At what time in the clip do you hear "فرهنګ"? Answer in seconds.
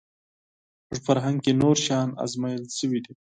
1.07-1.37